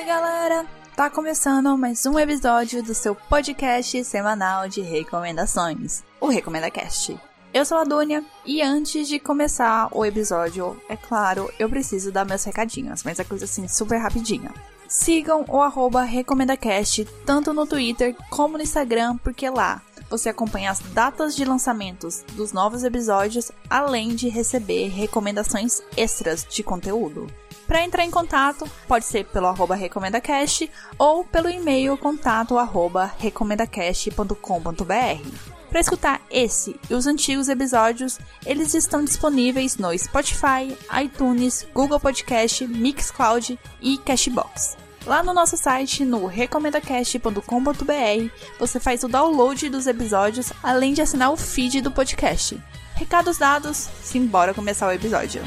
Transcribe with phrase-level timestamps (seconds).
[0.00, 0.66] Oi, galera!
[0.96, 7.20] Tá começando mais um episódio do seu podcast semanal de recomendações, o Recomenda Cast.
[7.52, 12.24] Eu sou a Dunia e antes de começar o episódio, é claro, eu preciso dar
[12.24, 14.54] meus recadinhos, mas é coisa assim super rapidinha.
[14.88, 20.78] Sigam o arroba RecomendaCast tanto no Twitter como no Instagram, porque lá você acompanha as
[20.78, 27.26] datas de lançamentos dos novos episódios, além de receber recomendações extras de conteúdo.
[27.70, 35.28] Para entrar em contato, pode ser pelo arroba recomendacast ou pelo e-mail contato arroba recomendacast.com.br.
[35.68, 42.66] Para escutar esse e os antigos episódios, eles estão disponíveis no Spotify, iTunes, Google Podcast,
[42.66, 44.76] Mixcloud e Cashbox.
[45.06, 51.30] Lá no nosso site, no recomendacast.com.br, você faz o download dos episódios, além de assinar
[51.30, 52.60] o feed do podcast.
[52.96, 55.40] Recados dados, simbora começar o episódio.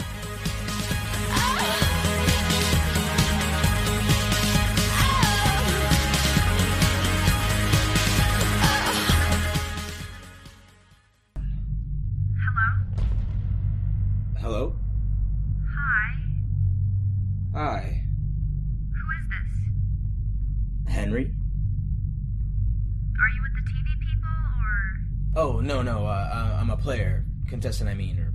[27.54, 28.34] Contestant, I mean, or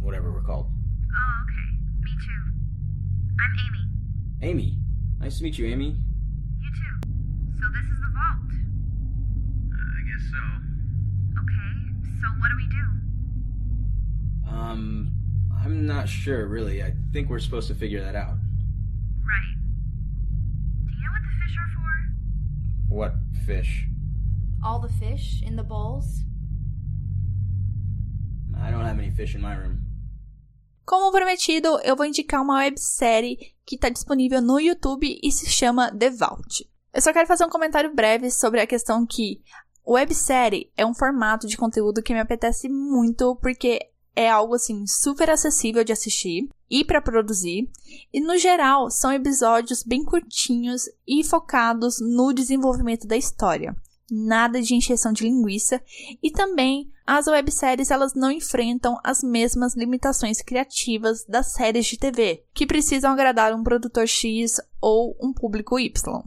[0.00, 0.66] whatever we're called.
[0.66, 1.70] Oh, okay.
[2.00, 2.42] Me too.
[3.38, 3.54] I'm
[4.42, 4.50] Amy.
[4.50, 4.78] Amy.
[5.20, 5.94] Nice to meet you, Amy.
[6.58, 7.08] You too.
[7.60, 8.50] So this is the vault.
[9.72, 10.42] I guess so.
[11.38, 11.70] Okay,
[12.20, 14.50] so what do we do?
[14.50, 15.12] Um,
[15.64, 16.82] I'm not sure, really.
[16.82, 18.34] I think we're supposed to figure that out.
[19.24, 19.54] Right.
[20.86, 22.96] Do you know what the fish are for?
[22.96, 23.14] What
[23.46, 23.86] fish?
[24.62, 26.24] all the fish in the bowls.
[30.84, 35.90] Como prometido, eu vou indicar uma websérie que está disponível no YouTube e se chama
[35.96, 36.68] The Vault.
[36.92, 39.40] Eu só quero fazer um comentário breve sobre a questão que
[39.86, 43.78] websérie é um formato de conteúdo que me apetece muito porque
[44.14, 47.68] é algo assim super acessível de assistir e para produzir,
[48.12, 53.74] e no geral são episódios bem curtinhos e focados no desenvolvimento da história.
[54.10, 55.80] Nada de encheção de linguiça
[56.22, 62.44] e também as webséries elas não enfrentam as mesmas limitações criativas das séries de TV,
[62.54, 66.22] que precisam agradar um produtor X ou um público Y.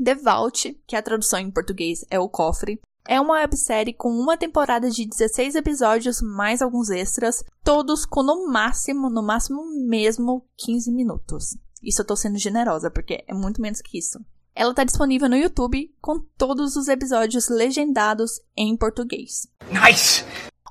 [0.00, 4.36] The Vault, que a tradução em português é o cofre, é uma websérie com uma
[4.36, 10.92] temporada de 16 episódios mais alguns extras, todos com no máximo, no máximo mesmo 15
[10.92, 11.58] minutos.
[11.82, 14.20] Isso eu tô sendo generosa, porque é muito menos que isso.
[14.60, 19.48] Ela está disponível no YouTube com todos os episódios legendados em português.
[19.70, 20.22] Nice!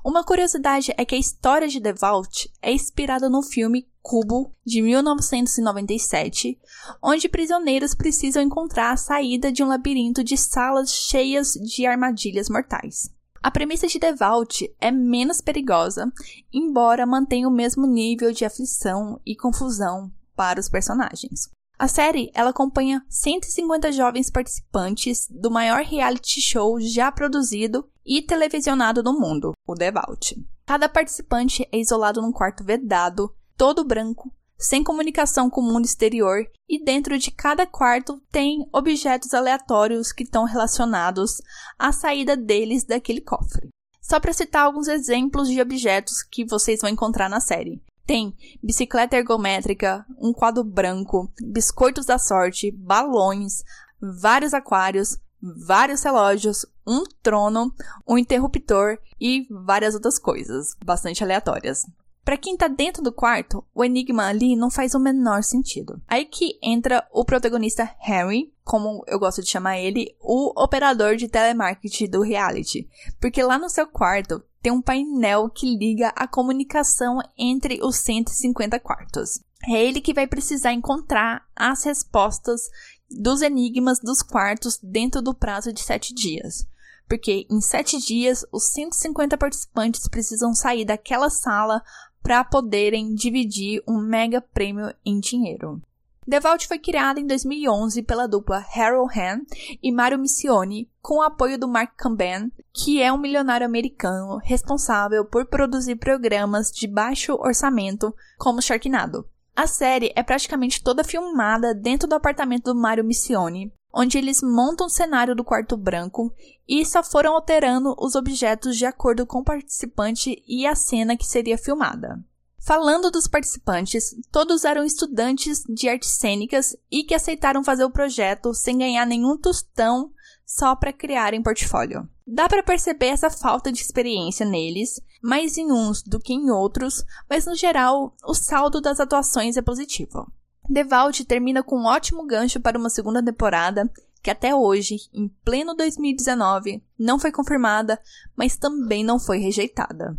[0.04, 4.80] Uma curiosidade é que a história de The Vault é inspirada no filme Cubo, de
[4.80, 6.56] 1997,
[7.02, 13.10] onde prisioneiros precisam encontrar a saída de um labirinto de salas cheias de armadilhas mortais.
[13.42, 16.12] A premissa de The Vault é menos perigosa,
[16.52, 21.50] embora mantenha o mesmo nível de aflição e confusão para os personagens.
[21.80, 29.02] A série ela acompanha 150 jovens participantes do maior reality show já produzido e televisionado
[29.02, 30.36] no mundo, o The Vault.
[30.66, 36.44] Cada participante é isolado num quarto vedado, todo branco, sem comunicação com o mundo exterior,
[36.68, 41.40] e dentro de cada quarto tem objetos aleatórios que estão relacionados
[41.78, 43.70] à saída deles daquele cofre.
[44.02, 47.82] Só para citar alguns exemplos de objetos que vocês vão encontrar na série.
[48.10, 53.62] Tem bicicleta ergométrica, um quadro branco, biscoitos da sorte, balões,
[54.02, 57.72] vários aquários, vários relógios, um trono,
[58.04, 61.86] um interruptor e várias outras coisas, bastante aleatórias.
[62.24, 66.02] Para quem tá dentro do quarto, o enigma ali não faz o menor sentido.
[66.08, 71.28] Aí que entra o protagonista Harry, como eu gosto de chamar ele, o operador de
[71.28, 72.88] telemarketing do reality.
[73.20, 78.78] Porque lá no seu quarto tem um painel que liga a comunicação entre os 150
[78.80, 79.40] quartos.
[79.68, 82.62] É ele que vai precisar encontrar as respostas
[83.10, 86.66] dos enigmas dos quartos dentro do prazo de 7 dias.
[87.08, 91.82] Porque em 7 dias, os 150 participantes precisam sair daquela sala
[92.22, 95.82] para poderem dividir um mega prêmio em dinheiro.
[96.30, 99.40] The Vault foi criada em 2011 pela dupla Harold Han
[99.82, 105.24] e Mario Missione, com o apoio do Mark Camben, que é um milionário americano responsável
[105.24, 109.28] por produzir programas de baixo orçamento como Sharknado.
[109.56, 114.86] A série é praticamente toda filmada dentro do apartamento do Mario Missione, onde eles montam
[114.86, 116.32] o cenário do quarto branco
[116.68, 121.26] e só foram alterando os objetos de acordo com o participante e a cena que
[121.26, 122.24] seria filmada.
[122.62, 128.52] Falando dos participantes, todos eram estudantes de artes cênicas e que aceitaram fazer o projeto
[128.52, 130.12] sem ganhar nenhum tostão
[130.44, 132.08] só para criarem portfólio.
[132.26, 137.04] Dá para perceber essa falta de experiência neles, mais em uns do que em outros,
[137.28, 140.30] mas no geral, o saldo das atuações é positivo.
[140.72, 143.90] The Vault termina com um ótimo gancho para uma segunda temporada,
[144.22, 147.98] que até hoje, em pleno 2019, não foi confirmada,
[148.36, 150.16] mas também não foi rejeitada.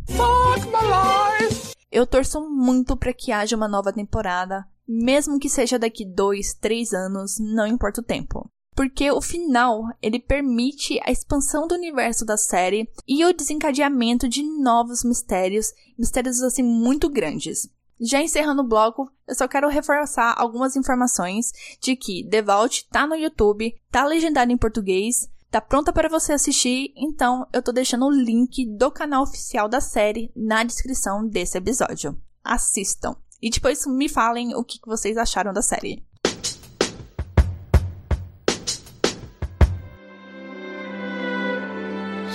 [1.92, 6.94] Eu torço muito para que haja uma nova temporada, mesmo que seja daqui dois, três
[6.94, 8.50] anos, não importa o tempo.
[8.74, 14.42] Porque o final, ele permite a expansão do universo da série e o desencadeamento de
[14.42, 17.70] novos mistérios, mistérios assim muito grandes.
[18.00, 21.52] Já encerrando o bloco, eu só quero reforçar algumas informações
[21.82, 26.33] de que The Vault tá no YouTube, tá legendado em português, tá pronta para você
[26.33, 31.59] assistir, então eu tô deixando o link do canal oficial da série na descrição desse
[31.59, 32.19] episódio.
[32.45, 33.17] Assistam.
[33.41, 36.05] E depois me falem o que vocês acharam da série.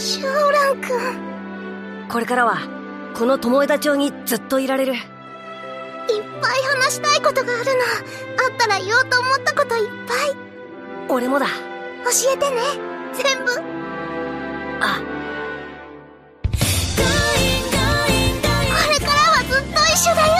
[0.02, 2.58] シャオラン君これからは
[3.14, 5.00] この友枝町にずっといられるいっ
[6.42, 7.72] ぱい話したいことがあるの
[8.50, 10.36] あったら言おうと思ったこといっぱい
[11.08, 12.85] 俺もだ教えてね
[13.16, 13.52] 全部
[14.82, 15.00] あ
[18.68, 20.32] これからはずっと一緒だよ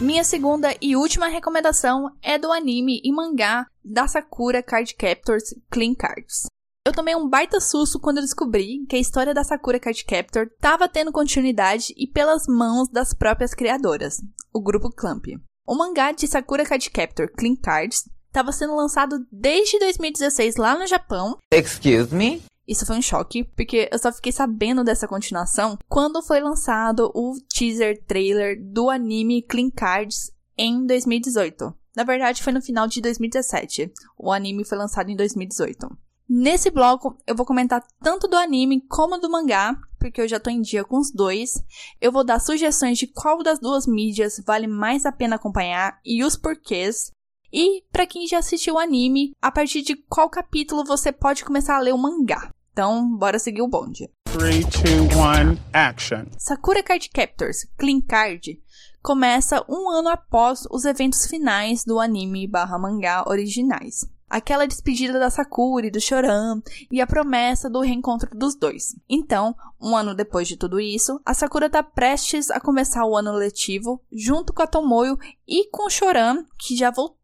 [0.00, 5.94] Minha segunda e última recomendação é do anime e mangá da Sakura Card Captors Clean
[5.94, 6.46] Cards.
[6.86, 10.44] Eu tomei um baita susto quando eu descobri que a história da Sakura Card Captor
[10.44, 14.22] estava tendo continuidade e pelas mãos das próprias criadoras,
[14.52, 15.24] o grupo Clamp.
[15.66, 20.87] O mangá de Sakura Card Captor Clean Cards estava sendo lançado desde 2016 lá no
[20.87, 21.37] Japão.
[21.53, 22.41] Excuse me?
[22.67, 27.35] Isso foi um choque, porque eu só fiquei sabendo dessa continuação quando foi lançado o
[27.53, 31.73] teaser trailer do anime Clean Cards em 2018.
[31.95, 33.91] Na verdade, foi no final de 2017.
[34.17, 35.89] O anime foi lançado em 2018.
[36.29, 40.49] Nesse bloco, eu vou comentar tanto do anime como do mangá, porque eu já tô
[40.49, 41.61] em dia com os dois.
[41.99, 46.23] Eu vou dar sugestões de qual das duas mídias vale mais a pena acompanhar e
[46.23, 47.11] os porquês.
[47.51, 51.75] E para quem já assistiu o anime, a partir de qual capítulo você pode começar
[51.75, 52.49] a ler o mangá.
[52.71, 54.09] Então, bora seguir o bonde.
[54.31, 54.75] 3, 2,
[55.13, 56.25] 1, action.
[56.37, 58.57] Sakura Card Captors Clean Card
[59.03, 64.05] começa um ano após os eventos finais do anime barra mangá originais.
[64.29, 68.95] Aquela despedida da Sakura e do Choran e a promessa do reencontro dos dois.
[69.09, 73.33] Então, um ano depois de tudo isso, a Sakura tá prestes a começar o ano
[73.33, 77.20] letivo junto com a Tomoyo e com o Choran, que já voltou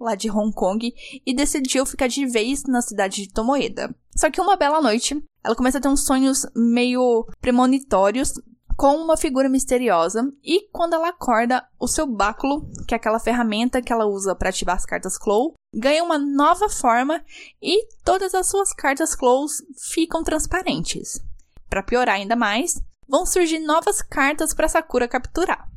[0.00, 0.94] lá de Hong Kong
[1.24, 3.94] e decidiu ficar de vez na cidade de Tomoeda.
[4.16, 8.32] Só que uma bela noite, ela começa a ter uns sonhos meio premonitórios
[8.76, 13.82] com uma figura misteriosa e quando ela acorda, o seu báculo, que é aquela ferramenta
[13.82, 17.20] que ela usa para ativar as cartas Claw, ganha uma nova forma
[17.60, 21.20] e todas as suas cartas Claws ficam transparentes.
[21.68, 25.67] Para piorar ainda mais, vão surgir novas cartas para Sakura capturar.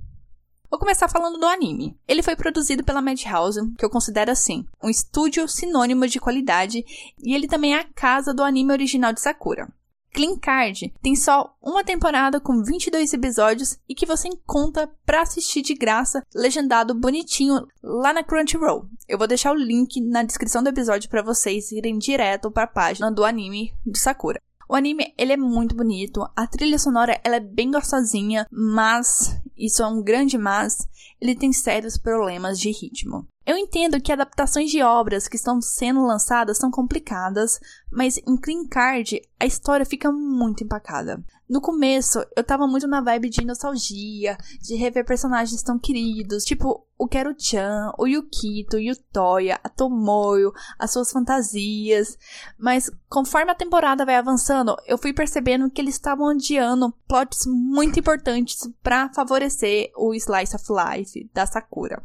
[0.72, 2.00] Vou começar falando do anime.
[2.08, 6.86] Ele foi produzido pela Madhouse, que eu considero assim, um estúdio sinônimo de qualidade,
[7.22, 9.68] e ele também é a casa do anime original de Sakura.
[10.13, 15.62] Clean Card tem só uma temporada com 22 episódios e que você encontra para assistir
[15.62, 18.86] de graça, legendado bonitinho lá na Crunchyroll.
[19.10, 22.68] Eu vou deixar o link na descrição do episódio para vocês irem direto para a
[22.68, 24.42] página do anime de Sakura.
[24.72, 29.84] O anime, ele é muito bonito, a trilha sonora ela é bem gostosinha, mas, isso
[29.84, 30.88] é um grande mas,
[31.22, 33.27] ele tem sérios problemas de ritmo.
[33.51, 37.60] Eu entendo que adaptações de obras que estão sendo lançadas são complicadas,
[37.91, 41.22] mas em Clean Card a história fica muito empacada.
[41.50, 46.88] No começo, eu tava muito na vibe de nostalgia, de rever personagens tão queridos, tipo
[46.98, 52.17] o Kero-chan, o Yukito, o Yutoya, a Tomoyo, as suas fantasias.
[52.58, 58.00] Mas conforme a temporada vai avançando, eu fui percebendo que eles estavam adiando plots muito
[58.00, 62.01] importantes para favorecer o Slice of Life da Sakura.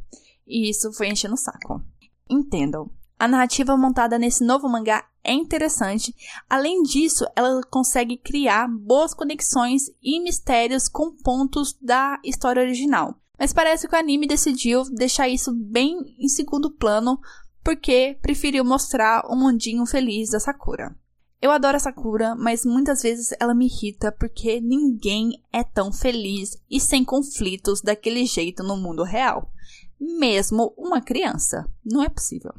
[0.47, 1.83] E isso foi enchendo o saco.
[2.29, 2.91] Entendam.
[3.19, 6.15] A narrativa montada nesse novo mangá é interessante.
[6.49, 13.19] Além disso, ela consegue criar boas conexões e mistérios com pontos da história original.
[13.39, 17.19] Mas parece que o anime decidiu deixar isso bem em segundo plano
[17.65, 20.95] porque preferiu mostrar o mundinho feliz da Sakura.
[21.41, 26.57] Eu adoro a Sakura, mas muitas vezes ela me irrita porque ninguém é tão feliz
[26.71, 29.51] e sem conflitos daquele jeito no mundo real.
[30.01, 31.67] Mesmo uma criança.
[31.85, 32.53] Não é possível.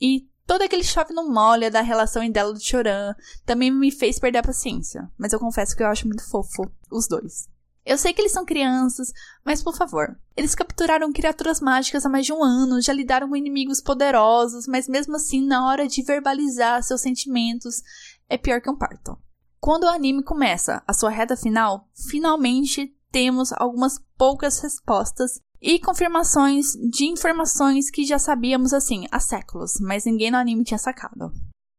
[0.00, 3.14] E todo aquele chove no molha da relação dela do Choran
[3.44, 5.10] também me fez perder a paciência.
[5.18, 7.48] Mas eu confesso que eu acho muito fofo os dois.
[7.84, 9.12] Eu sei que eles são crianças,
[9.44, 10.18] mas por favor.
[10.34, 14.88] Eles capturaram criaturas mágicas há mais de um ano, já lidaram com inimigos poderosos, mas
[14.88, 17.82] mesmo assim, na hora de verbalizar seus sentimentos,
[18.28, 19.18] é pior que um parto.
[19.60, 26.72] Quando o anime começa a sua reta final, finalmente temos algumas poucas respostas e confirmações
[26.90, 31.32] de informações que já sabíamos assim há séculos, mas ninguém no anime tinha sacado.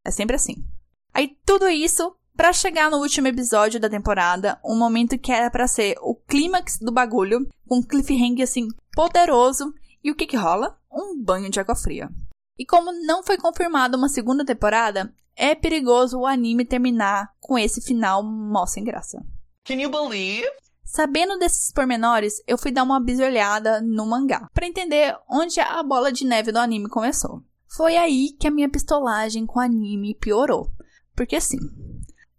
[0.04, 0.56] É sempre assim.
[1.14, 5.68] Aí tudo isso para chegar no último episódio da temporada, um momento que era para
[5.68, 10.78] ser o clímax do bagulho, com um cliffhanger assim poderoso, e o que que rola?
[10.92, 12.10] Um banho de água fria.
[12.60, 17.82] E como não foi confirmada uma segunda temporada, é perigoso o anime terminar com esse
[17.82, 19.26] final mó sem graça.
[19.66, 20.48] Can you believe?
[20.86, 26.12] Sabendo desses pormenores, eu fui dar uma bisolhada no mangá, para entender onde a bola
[26.12, 27.44] de neve do anime começou.
[27.68, 30.72] Foi aí que a minha pistolagem com o anime piorou.
[31.16, 31.58] Porque assim,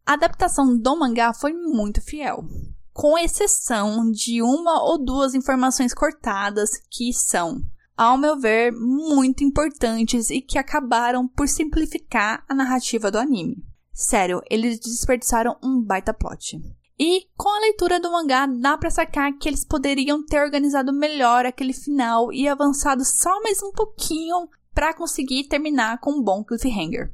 [0.06, 2.44] a adaptação do mangá foi muito fiel,
[2.92, 7.60] com exceção de uma ou duas informações cortadas que são,
[7.96, 13.56] ao meu ver, muito importantes e que acabaram por simplificar a narrativa do anime.
[13.92, 16.60] Sério, eles desperdiçaram um baita plot.
[16.98, 21.44] E com a leitura do mangá dá para sacar que eles poderiam ter organizado melhor
[21.44, 27.12] aquele final e avançado só mais um pouquinho para conseguir terminar com um bom cliffhanger.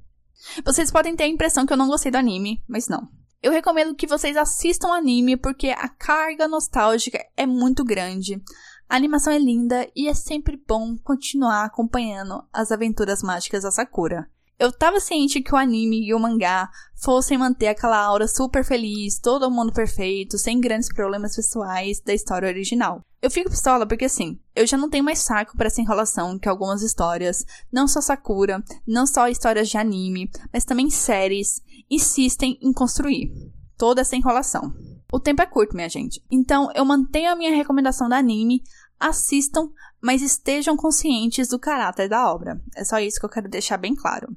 [0.64, 3.08] Vocês podem ter a impressão que eu não gostei do anime, mas não.
[3.42, 8.40] Eu recomendo que vocês assistam o anime porque a carga nostálgica é muito grande.
[8.88, 14.30] A animação é linda e é sempre bom continuar acompanhando as aventuras mágicas da Sakura.
[14.62, 19.18] Eu tava ciente que o anime e o mangá fossem manter aquela aura super feliz,
[19.18, 23.00] todo mundo perfeito, sem grandes problemas pessoais da história original.
[23.20, 26.48] Eu fico pistola porque assim, eu já não tenho mais saco para essa enrolação que
[26.48, 32.72] algumas histórias, não só Sakura, não só histórias de anime, mas também séries, insistem em
[32.72, 33.32] construir.
[33.76, 34.72] Toda essa enrolação.
[35.12, 36.24] O tempo é curto, minha gente.
[36.30, 38.62] Então eu mantenho a minha recomendação da anime,
[39.00, 42.60] assistam, mas estejam conscientes do caráter da obra.
[42.76, 44.28] É só isso que eu quero deixar bem claro.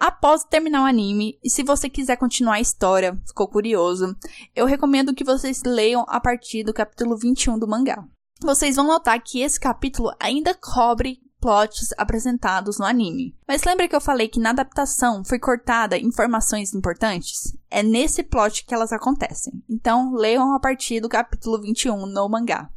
[0.00, 4.16] Após terminar o anime, e se você quiser continuar a história, ficou curioso,
[4.56, 8.02] eu recomendo que vocês leiam a partir do capítulo 21 do mangá.
[8.40, 13.36] Vocês vão notar que esse capítulo ainda cobre plots apresentados no anime.
[13.46, 17.54] Mas lembra que eu falei que na adaptação foi cortada informações importantes?
[17.70, 19.62] É nesse plot que elas acontecem.
[19.68, 22.70] Então, leiam a partir do capítulo 21 no mangá.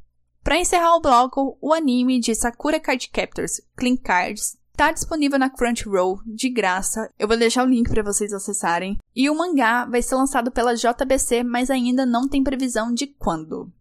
[0.44, 5.52] Para encerrar o bloco, o anime de Sakura Card Captors Clean Cards Tá disponível na
[5.52, 7.08] Crunchyroll de graça.
[7.20, 8.98] Eu vou deixar o link para vocês acessarem.
[9.16, 13.72] E o mangá vai ser lançado pela JBC, mas ainda não tem previsão de quando.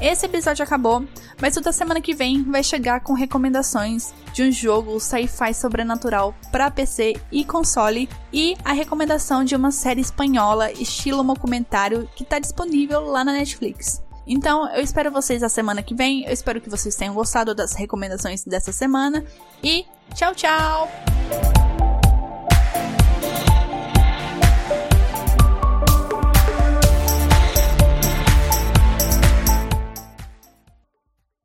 [0.00, 1.04] Esse episódio acabou,
[1.40, 6.34] mas o da semana que vem vai chegar com recomendações de um jogo sci-fi sobrenatural
[6.50, 12.38] para PC e console e a recomendação de uma série espanhola estilo documentário que está
[12.38, 14.02] disponível lá na Netflix.
[14.26, 16.24] Então, eu espero vocês a semana que vem.
[16.24, 19.24] Eu espero que vocês tenham gostado das recomendações dessa semana.
[19.62, 20.88] E tchau, tchau!